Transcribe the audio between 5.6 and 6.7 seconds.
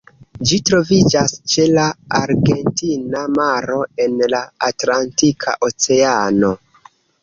Oceano.